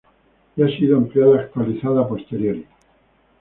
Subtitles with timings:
[0.57, 2.65] Y ha sido ampliada-actualizada a posteriori.